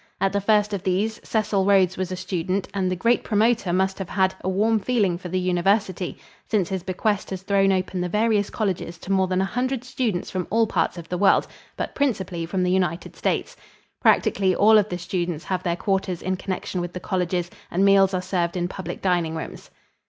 [0.19, 3.99] At the first of these Cecil Rhodes was a student, and the great promoter must
[3.99, 6.17] have had a warm feeling for the University,
[6.49, 10.31] since his bequest has thrown open the various colleges to more than a hundred students
[10.31, 11.45] from all parts of the world,
[11.77, 13.55] but principally from the United States.
[14.01, 18.15] Practically all of the students have their quarters in connection with the colleges and meals
[18.15, 19.69] are served in public dining rooms.